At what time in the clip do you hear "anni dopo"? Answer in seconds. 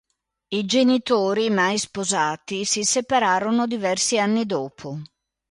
4.17-4.99